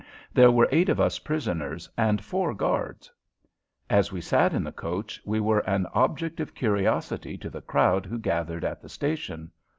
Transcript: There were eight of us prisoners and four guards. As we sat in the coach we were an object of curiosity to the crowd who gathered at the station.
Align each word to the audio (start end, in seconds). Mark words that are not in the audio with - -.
There 0.33 0.49
were 0.49 0.67
eight 0.71 0.89
of 0.89 0.99
us 0.99 1.19
prisoners 1.19 1.87
and 1.95 2.23
four 2.25 2.55
guards. 2.55 3.11
As 3.87 4.11
we 4.11 4.19
sat 4.19 4.51
in 4.51 4.63
the 4.63 4.71
coach 4.71 5.21
we 5.25 5.39
were 5.39 5.59
an 5.69 5.85
object 5.93 6.39
of 6.39 6.55
curiosity 6.55 7.37
to 7.37 7.51
the 7.51 7.61
crowd 7.61 8.07
who 8.07 8.17
gathered 8.17 8.63
at 8.65 8.81
the 8.81 8.89
station. 8.89 9.51